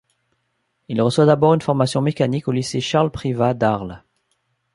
Il 0.87 0.99
reçoit 0.99 1.27
d'abord 1.27 1.53
une 1.53 1.61
formation 1.61 2.01
mécanique 2.01 2.47
au 2.47 2.51
lycée 2.51 2.81
Charles 2.81 3.11
Privat 3.11 3.53
d'Arles. 3.53 4.03